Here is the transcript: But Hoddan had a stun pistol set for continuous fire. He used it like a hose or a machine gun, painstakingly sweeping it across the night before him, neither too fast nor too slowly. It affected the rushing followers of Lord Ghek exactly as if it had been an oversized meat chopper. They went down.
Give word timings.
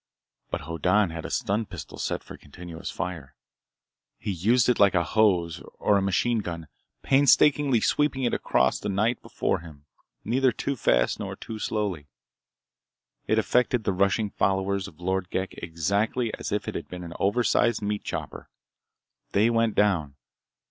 But 0.49 0.61
Hoddan 0.61 1.11
had 1.11 1.25
a 1.25 1.29
stun 1.29 1.67
pistol 1.67 1.99
set 1.99 2.23
for 2.23 2.35
continuous 2.35 2.89
fire. 2.89 3.35
He 4.17 4.31
used 4.31 4.67
it 4.67 4.79
like 4.79 4.95
a 4.95 5.03
hose 5.03 5.61
or 5.77 5.95
a 5.95 6.01
machine 6.01 6.39
gun, 6.39 6.69
painstakingly 7.03 7.81
sweeping 7.81 8.23
it 8.23 8.33
across 8.33 8.79
the 8.79 8.89
night 8.89 9.21
before 9.21 9.59
him, 9.59 9.85
neither 10.25 10.51
too 10.51 10.75
fast 10.75 11.19
nor 11.19 11.35
too 11.35 11.59
slowly. 11.59 12.07
It 13.27 13.37
affected 13.37 13.83
the 13.83 13.93
rushing 13.93 14.31
followers 14.31 14.87
of 14.87 14.99
Lord 14.99 15.29
Ghek 15.29 15.53
exactly 15.61 16.33
as 16.33 16.51
if 16.51 16.67
it 16.67 16.73
had 16.73 16.87
been 16.89 17.03
an 17.03 17.13
oversized 17.19 17.83
meat 17.83 18.03
chopper. 18.03 18.49
They 19.33 19.51
went 19.51 19.75
down. 19.75 20.15